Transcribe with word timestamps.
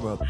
ебать. 0.00 0.20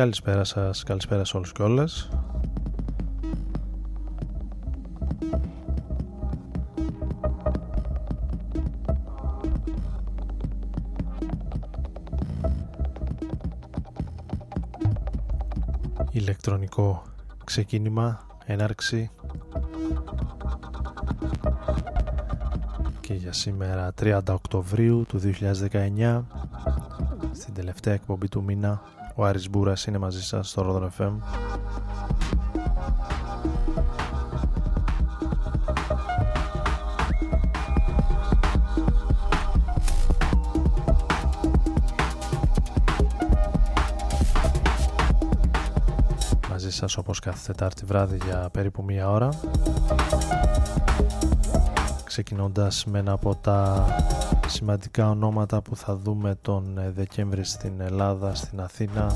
Καλησπέρα 0.00 0.44
σας, 0.44 0.82
καλησπέρα 0.82 1.24
σε 1.24 1.36
όλους 1.36 1.52
και 1.52 1.62
όλες. 1.62 2.08
Ηλεκτρονικό 16.10 17.02
ξεκίνημα, 17.44 18.26
έναρξη 18.44 19.10
και 23.00 23.14
για 23.14 23.32
σήμερα 23.32 23.92
30 24.00 24.20
Οκτωβρίου 24.28 25.04
του 25.08 25.18
2019 25.18 26.22
στην 27.32 27.54
τελευταία 27.54 27.94
εκπομπή 27.94 28.28
του 28.28 28.42
μήνα 28.42 28.82
ο 29.20 29.24
Άρης 29.24 29.50
Μπούρας 29.50 29.84
είναι 29.84 29.98
μαζί 29.98 30.22
σας 30.22 30.48
στο 30.48 30.90
Rodon 30.98 31.02
FM. 31.02 31.12
Μαζί 46.50 46.70
σας 46.72 46.96
όπως 46.96 47.18
κάθε 47.18 47.38
Τετάρτη 47.46 47.84
βράδυ 47.84 48.18
για 48.24 48.48
περίπου 48.52 48.84
μία 48.84 49.10
ώρα. 49.10 49.28
Ξεκινώντας 52.10 52.84
με 52.84 52.98
ένα 52.98 53.12
από 53.12 53.34
τα 53.34 53.86
σημαντικά 54.46 55.10
ονόματα 55.10 55.62
που 55.62 55.76
θα 55.76 55.96
δούμε 55.96 56.38
τον 56.42 56.78
ε, 56.78 56.90
Δεκέμβρη 56.90 57.44
στην 57.44 57.80
Ελλάδα, 57.80 58.34
στην 58.34 58.60
Αθήνα 58.60 59.12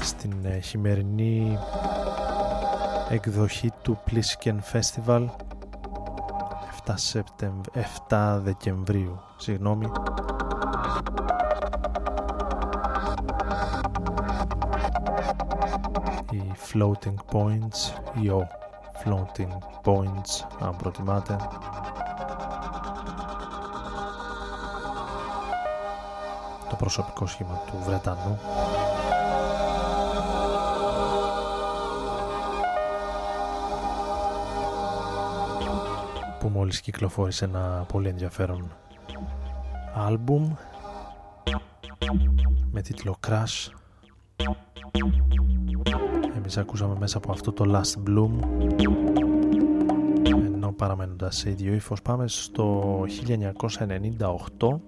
στην 0.00 0.32
ε, 0.42 0.58
χειμερινή 0.58 1.58
εκδοχή 3.08 3.70
του 3.82 3.98
Plisken 4.10 4.56
Festival 4.72 5.26
7, 6.86 6.92
Σεπτεμβ... 6.94 7.64
7 8.08 8.40
Δεκεμβρίου 8.42 9.20
συγγνώμη. 9.36 9.86
Οι 16.30 16.52
Floating 16.72 17.32
Points 17.32 18.12
ή 18.22 18.28
ο 18.28 18.48
Floating 19.04 19.58
Points 19.84 20.46
αν 20.60 20.76
προτιμάτε. 20.76 21.36
Το 26.68 26.76
προσωπικό 26.76 27.26
σχήμα 27.26 27.62
του 27.66 27.78
Βρετανού. 27.86 28.38
Που 36.38 36.48
μόλις 36.48 36.80
κυκλοφόρησε 36.80 37.44
ένα 37.44 37.84
πολύ 37.88 38.08
ενδιαφέρον 38.08 38.70
άλμπουμ 39.94 40.54
με 42.70 42.82
τίτλο 42.82 43.16
Crash 43.26 43.70
εμείς 46.46 46.58
ακούσαμε 46.58 46.96
μέσα 46.98 47.16
από 47.18 47.32
αυτό 47.32 47.52
το 47.52 47.64
Last 47.68 48.08
Bloom. 48.08 48.30
Ενώ 50.54 50.72
παραμένοντας 50.72 51.36
σε 51.36 51.50
ίδιο 51.50 51.74
ύφος 51.74 52.02
πάμε 52.02 52.28
στο 52.28 53.04
1998 54.58 54.80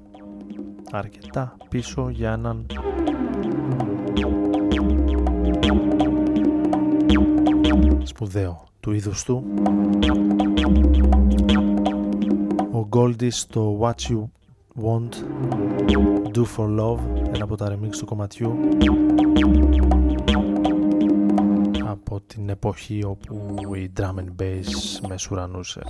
αρκετά 0.90 1.56
πίσω 1.68 2.08
για 2.08 2.32
έναν 2.32 2.66
σπουδαίο 8.02 8.64
του 8.80 8.92
είδους 8.92 9.24
του. 9.24 9.44
Ο 12.72 12.88
Goldie 12.90 13.30
στο 13.30 13.78
What 13.80 14.12
You 14.12 14.24
Want 14.82 15.12
Do 16.34 16.44
For 16.56 16.80
Love 16.80 16.98
ένα 17.34 17.44
από 17.44 17.56
τα 17.56 17.72
remix 17.72 17.96
του 17.98 18.06
κομματιού. 18.06 18.58
από 20.26 20.47
την 22.28 22.48
εποχή 22.48 23.04
όπου 23.04 23.56
η 23.74 23.92
drum 23.96 24.14
and 24.14 24.42
bass 24.42 25.08
μεσουρανούσε. 25.08 25.82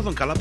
Ρόδον, 0.00 0.14
καλά 0.14 0.34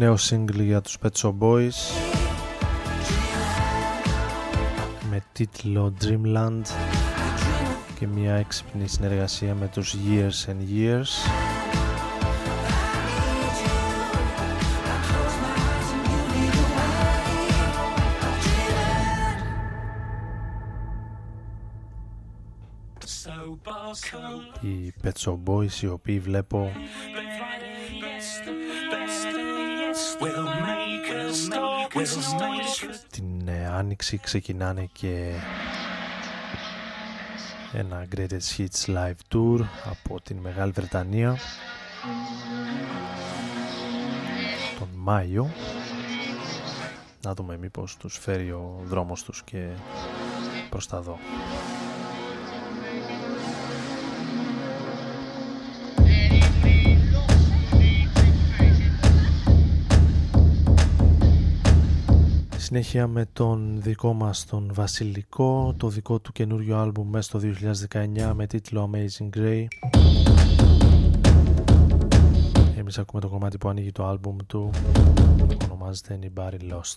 νέο 0.00 0.16
single 0.30 0.62
για 0.62 0.80
τους 0.80 0.96
Pet 1.02 1.12
Shop 1.22 1.34
Boys. 1.38 1.78
Με 5.10 5.22
τίτλο 5.32 5.94
Dreamland. 6.00 6.62
Και 7.98 8.06
μια 8.06 8.34
έξυπνη 8.34 8.88
συνεργασία 8.88 9.54
με 9.54 9.68
τους 9.68 9.94
Years 9.94 10.50
and 10.50 10.78
Years. 10.78 11.08
Οι 24.60 24.92
Pet 25.02 25.12
Shop 25.24 25.38
Boys 25.46 25.82
οι 25.82 25.86
οποίοι 25.86 26.18
βλέπω 26.18 26.72
την 33.10 33.48
ε, 33.48 33.66
Άνοιξη 33.66 34.18
ξεκινάνε 34.18 34.88
και 34.92 35.32
ένα 37.72 38.06
Greatest 38.16 38.56
Hits 38.56 38.86
Live 38.86 39.34
Tour 39.34 39.60
από 39.84 40.20
την 40.20 40.36
Μεγάλη 40.36 40.72
Βρετανία. 40.72 41.36
Τον 44.78 44.88
Μάιο. 44.94 45.50
Να 47.22 47.34
δούμε 47.34 47.56
μήπως 47.56 47.96
τους 47.96 48.18
φέρει 48.18 48.50
ο 48.50 48.80
δρόμος 48.84 49.22
τους 49.22 49.42
και 49.42 49.68
προς 50.70 50.86
τα 50.86 51.00
δω. 51.00 51.18
Συνέχεια 62.72 63.06
με 63.06 63.26
τον 63.32 63.80
δικό 63.82 64.12
μας 64.12 64.46
τον 64.46 64.70
Βασιλικό, 64.74 65.74
το 65.76 65.88
δικό 65.88 66.18
του 66.18 66.32
καινούριο 66.32 66.76
άλμπουμ 66.78 67.08
μέσα 67.08 67.22
στο 67.22 67.40
2019 68.28 68.32
με 68.34 68.46
τίτλο 68.46 68.90
Amazing 68.92 69.38
Grey. 69.38 69.66
Εμείς 72.78 72.98
ακούμε 72.98 73.20
το 73.20 73.28
κομμάτι 73.28 73.58
που 73.58 73.68
ανοίγει 73.68 73.92
το 73.92 74.06
άλμπουμ 74.06 74.36
του, 74.46 74.70
ονομάζεται 75.64 76.18
Anybody 76.22 76.72
Lost. 76.72 76.96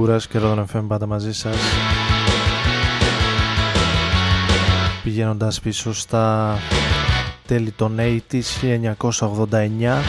Άρης 0.00 0.08
Μπούρας 0.08 0.26
και 0.26 0.38
Ρόδον 0.38 0.66
FM 0.72 0.84
πάντα 0.88 1.06
μαζί 1.06 1.32
σας. 1.32 1.56
Πηγαίνοντας 5.02 5.60
πίσω 5.60 5.94
στα 5.94 6.56
τέλη 7.46 7.70
των 7.70 7.96
80's 7.98 8.42
1989 8.60 10.02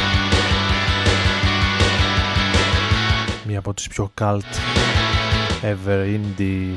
μία 3.47 3.59
από 3.59 3.73
τις 3.73 3.87
πιο 3.87 4.11
cult 4.21 4.51
ever 5.61 6.19
indie 6.19 6.75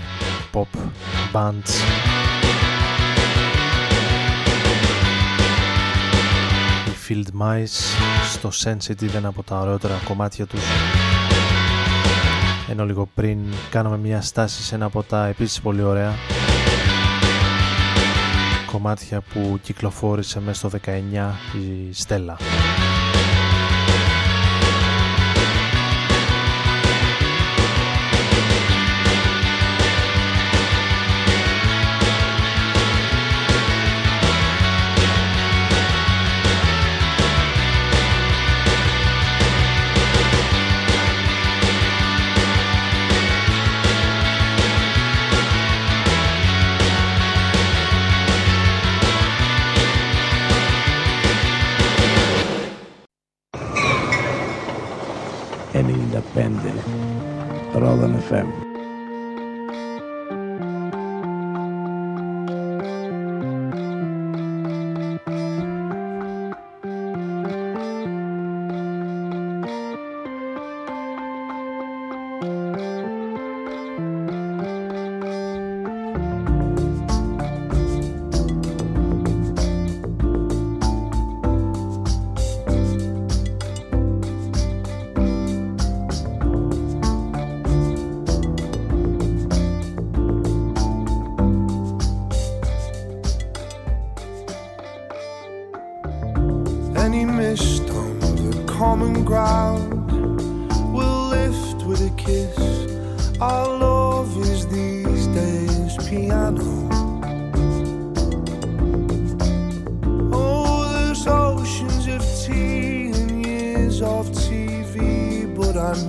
pop 0.52 0.78
bands. 1.32 1.70
Η 6.86 6.92
Field 7.08 7.42
Mice 7.42 7.96
στο 8.32 8.50
Sensitive 8.64 9.14
ένα 9.14 9.28
από 9.28 9.42
τα 9.42 9.58
ωραιότερα 9.58 10.00
κομμάτια 10.04 10.46
τους 10.46 10.62
ενώ 12.74 12.84
λίγο 12.84 13.08
πριν 13.14 13.38
κάναμε 13.70 13.96
μια 13.96 14.20
στάση 14.20 14.62
σε 14.62 14.74
ένα 14.74 14.84
από 14.84 15.02
τα 15.02 15.26
επίσης 15.26 15.60
πολύ 15.60 15.82
ωραία 15.82 16.12
κομμάτια 18.72 19.20
που 19.20 19.58
κυκλοφόρησε 19.62 20.40
μέσα 20.40 20.68
στο 20.68 20.78
19 20.84 20.90
η 21.56 21.92
Στέλλα. 21.92 22.36
FM. 58.24 58.63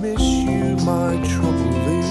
miss 0.06 0.22
you, 0.22 0.76
my 0.84 1.12
trouble 1.32 1.76
is. 1.98 2.08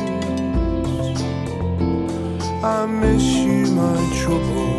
I 2.64 2.86
miss 2.86 3.26
you, 3.48 3.62
my 3.84 4.00
trouble. 4.22 4.76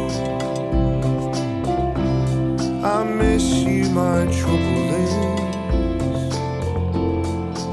I 2.84 3.04
miss 3.04 3.46
you, 3.68 3.88
my 3.90 4.20
trouble 4.38 4.80
is. 5.02 5.14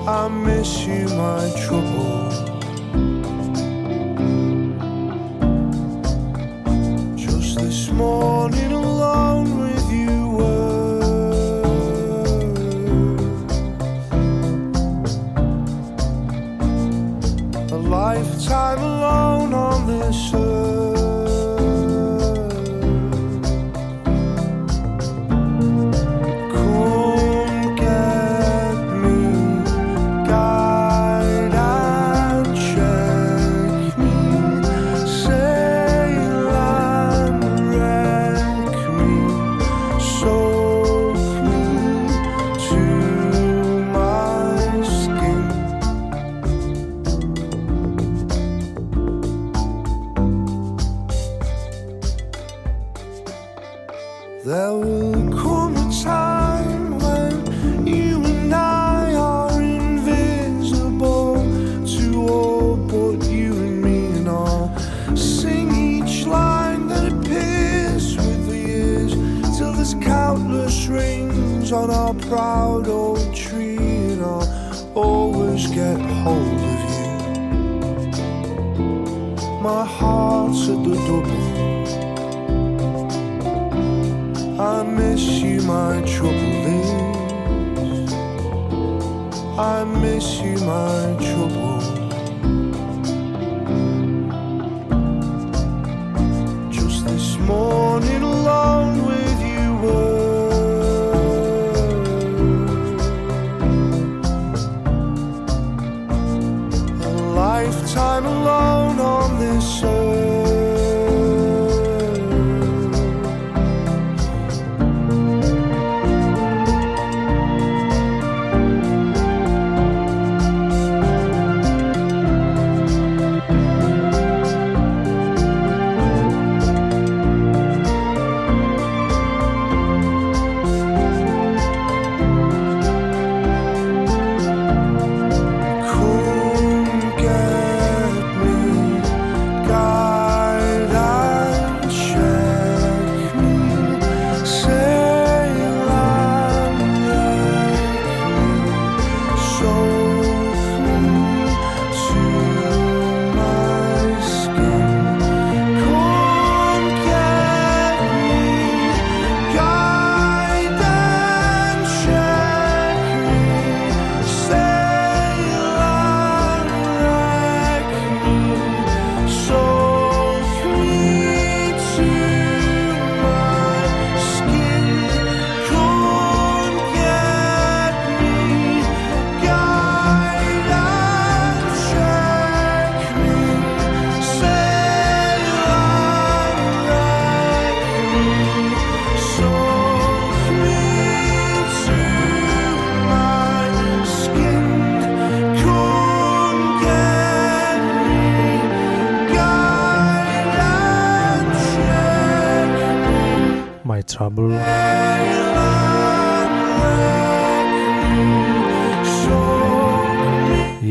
I 0.08 0.28
miss 0.46 0.72
you, 0.88 1.04
my 1.24 1.44
trouble. 1.66 2.30
Just 7.16 7.60
this 7.60 7.90
morning. 7.90 8.33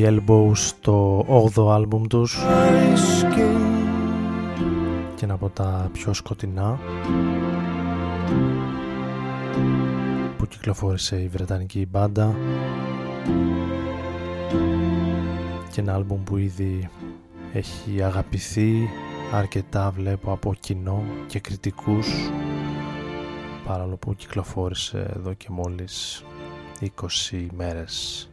Οι 0.02 0.06
Elbows 0.08 0.52
στο 0.54 1.24
8ο 1.54 1.70
άλμπουμ 1.70 2.06
τους. 2.06 2.38
Και 5.14 5.24
ένα 5.24 5.34
από 5.34 5.48
τα 5.48 5.90
πιο 5.92 6.12
σκοτεινά 6.12 6.78
που 10.36 10.46
κυκλοφόρησε 10.46 11.22
η 11.22 11.28
Βρετανική 11.28 11.86
μπάντα. 11.90 12.36
Και 15.72 15.80
ένα 15.80 15.94
άλμπουμ 15.94 16.22
που 16.22 16.36
ήδη 16.36 16.90
έχει 17.52 18.02
αγαπηθεί 18.02 18.88
αρκετά 19.32 19.90
βλέπω 19.90 20.32
από 20.32 20.54
κοινό 20.54 21.02
και 21.26 21.40
κριτικούς. 21.40 22.08
Παρόλο 23.66 23.96
που 23.96 24.14
κυκλοφόρησε 24.14 25.12
εδώ 25.16 25.32
και 25.32 25.46
μόλις 25.50 26.24
20 26.80 27.46
μέρες. 27.56 28.26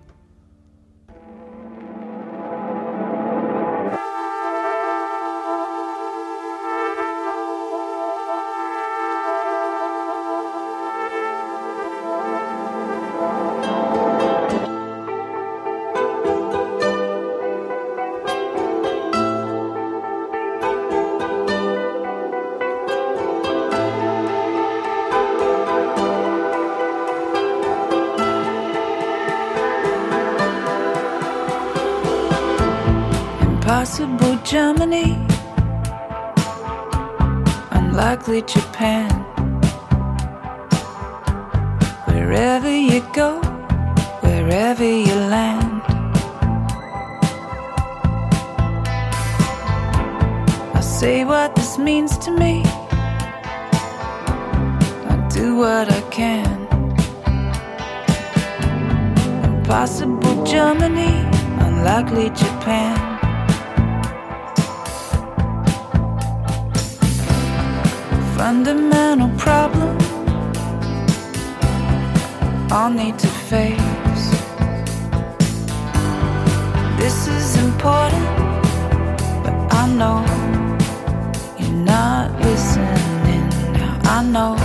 I 84.11 84.23
know 84.23 84.55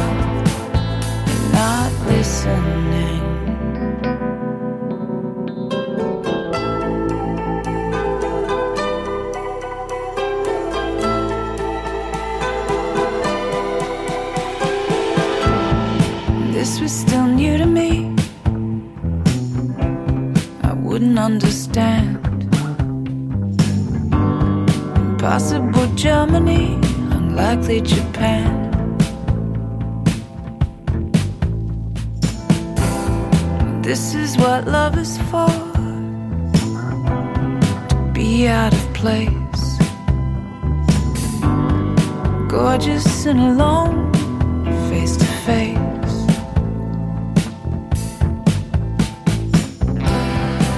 you're 1.26 1.52
not 1.52 1.92
listening. 2.06 3.20
This 16.52 16.80
was 16.80 16.90
still 16.90 17.26
new 17.26 17.58
to 17.58 17.66
me. 17.66 18.16
I 20.62 20.72
wouldn't 20.72 21.18
understand. 21.18 22.16
Impossible 24.96 25.94
Germany, 25.94 26.78
unlikely 27.12 27.82
Japan. 27.82 28.53
This 33.84 34.14
is 34.14 34.38
what 34.38 34.66
love 34.66 34.96
is 34.96 35.18
for. 35.30 35.46
To 37.90 38.10
be 38.14 38.48
out 38.48 38.72
of 38.72 38.94
place, 38.94 39.78
gorgeous 42.48 43.26
and 43.26 43.40
alone, 43.40 44.10
face 44.88 45.18
to 45.18 45.26
face, 45.44 46.14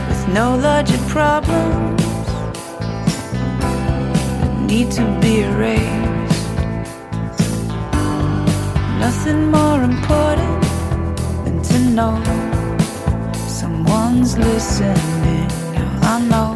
with 0.09 0.29
no 0.35 0.57
larger 0.57 0.99
problems 1.07 2.03
that 4.41 4.67
need 4.67 4.91
to 4.91 5.05
be 5.21 5.43
erased, 5.43 6.57
nothing 8.99 9.49
more 9.53 9.81
important 9.85 10.63
than 11.45 11.63
to 11.63 11.79
know 11.79 12.46
one's 13.89 14.37
listening. 14.39 15.49
Now 15.73 16.17
I 16.17 16.21
know. 16.21 16.56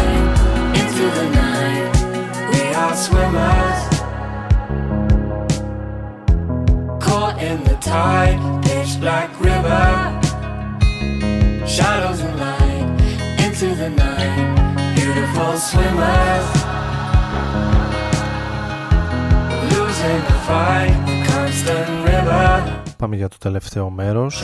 τελευταίο 23.41 23.89
μέρος. 23.89 24.43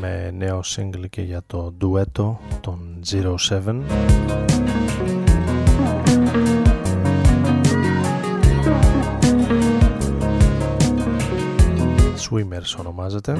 Με 0.00 0.30
νέο 0.36 0.60
single 0.76 1.04
και 1.10 1.22
για 1.22 1.42
το 1.46 1.74
ντουέτο 1.78 2.40
των 2.60 2.78
07 3.48 4.73
Swimmers 12.30 12.78
ονομάζεται. 12.78 13.36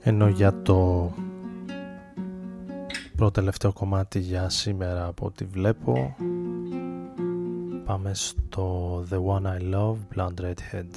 Ενώ 0.00 0.28
για 0.28 0.62
το 0.62 1.10
πρώτο 3.16 3.30
τελευταίο 3.30 3.72
κομμάτι 3.72 4.18
για 4.18 4.48
σήμερα 4.48 5.06
από 5.06 5.26
ό,τι 5.26 5.44
βλέπω 5.44 6.16
πάμε 7.84 8.14
στο 8.14 8.98
The 9.10 9.16
One 9.16 9.46
I 9.46 9.74
Love 9.74 9.96
Blonde 10.14 10.40
Redhead 10.40 10.90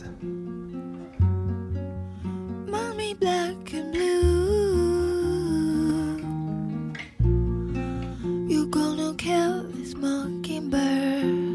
mockingbird 10.01 11.51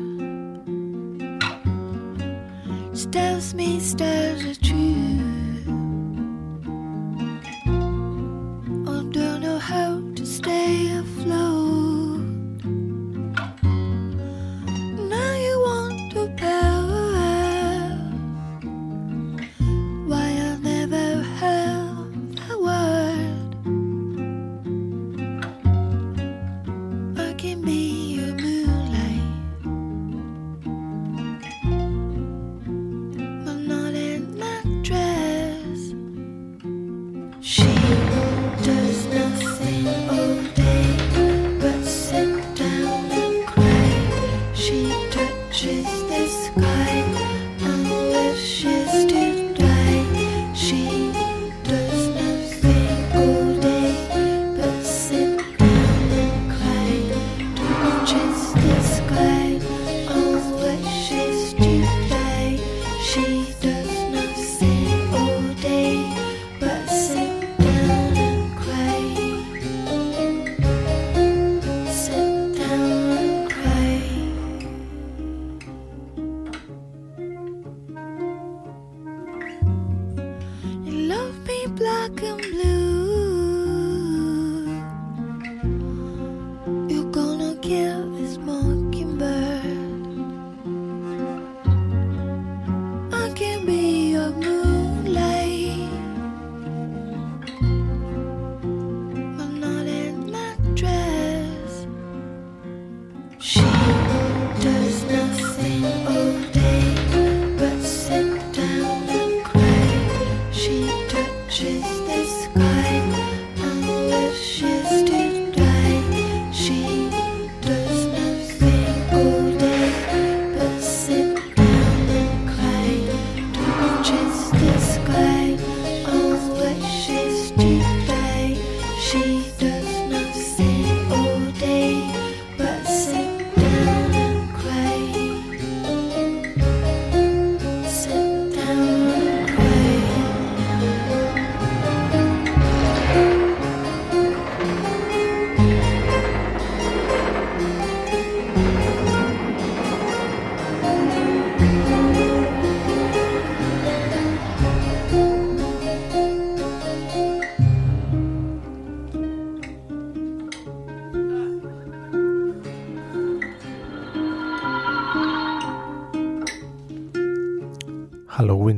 tells 3.11 3.55
me 3.55 3.81
stars 3.81 4.45
are 4.45 4.61
true. 4.63 5.63
I 8.87 8.99
don't 9.17 9.41
know 9.41 9.59
how 9.59 10.01
to 10.17 10.27
stay. 10.27 11.16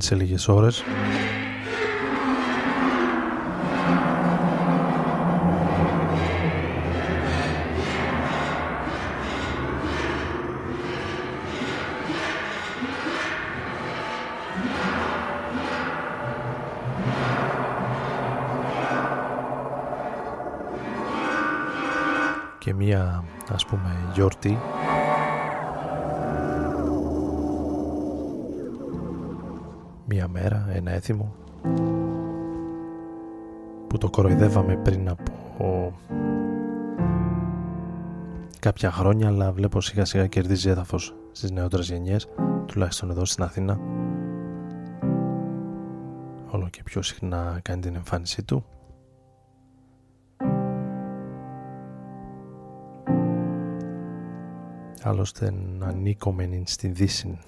Σε 0.09 0.14
λίγες 0.14 0.48
ώρες. 0.48 0.84
και 22.59 22.74
μία 22.74 23.24
ας 23.48 23.66
πούμε 23.66 23.96
γιορτή 24.14 24.59
ένα 30.74 30.90
έθιμο 30.90 31.34
που 33.86 33.98
το 33.98 34.10
κοροϊδεύαμε 34.10 34.76
πριν 34.76 35.08
από 35.08 35.92
κάποια 38.58 38.90
χρόνια 38.90 39.28
αλλά 39.28 39.52
βλέπω 39.52 39.80
σιγά 39.80 40.04
σιγά 40.04 40.26
κερδίζει 40.26 40.68
έδαφος 40.68 41.14
στις 41.32 41.50
νεότερες 41.50 41.88
γενιές 41.90 42.28
τουλάχιστον 42.66 43.10
εδώ 43.10 43.24
στην 43.24 43.44
Αθήνα. 43.44 43.80
Όλο 46.50 46.68
και 46.70 46.82
πιο 46.82 47.02
συχνά 47.02 47.60
κάνει 47.62 47.80
την 47.80 47.94
εμφάνισή 47.94 48.42
του. 48.42 48.64
Άλλωστε 55.02 55.54
ανήκομεν 55.80 56.62
στην 56.66 56.94
Δύση 56.94 57.38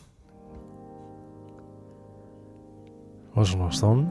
ως 3.35 3.53
γνωστόν. 3.53 4.11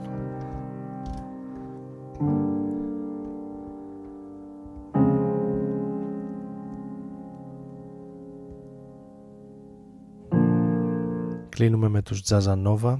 Κλείνουμε 11.49 11.87
με 11.87 12.01
τους 12.01 12.23
Jazzanova 12.29 12.97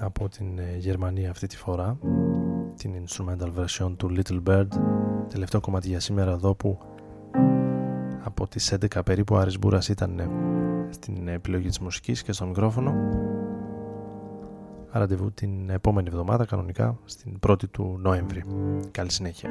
από 0.00 0.28
την 0.28 0.58
ε, 0.58 0.76
Γερμανία 0.78 1.30
αυτή 1.30 1.46
τη 1.46 1.56
φορά 1.56 1.98
την 2.76 2.92
instrumental 3.04 3.48
version 3.58 3.92
του 3.96 4.10
Little 4.16 4.42
Bird. 4.48 4.68
Τελευταίο 5.28 5.60
κομμάτι 5.60 5.88
για 5.88 6.00
σήμερα 6.00 6.30
εδώ 6.30 6.54
που 6.54 6.78
από 8.24 8.46
τις 8.46 8.74
11 8.94 9.00
περίπου 9.04 9.34
ο 9.34 9.38
Άρης 9.38 9.58
Μπούρας 9.58 9.88
ήταν 9.88 10.18
ε, 10.18 10.28
στην 10.90 11.28
επιλογή 11.28 11.68
της 11.68 11.78
μουσικής 11.78 12.22
και 12.22 12.32
στο 12.32 12.46
μικρόφωνο 12.46 12.94
ραντεβού 14.92 15.32
την 15.32 15.70
επόμενη 15.70 16.08
εβδομάδα 16.08 16.44
κανονικά 16.44 16.98
στην 17.04 17.38
1η 17.46 17.68
του 17.70 17.98
Νοέμβρη. 18.00 18.44
Καλή 18.90 19.10
συνέχεια. 19.10 19.50